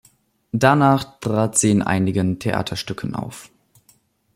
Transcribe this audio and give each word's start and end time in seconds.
Danach 0.51 1.19
trat 1.19 1.59
sie 1.59 1.69
in 1.69 1.83
einigen 1.83 2.39
Theaterstücken 2.39 3.13
auf. 3.15 3.51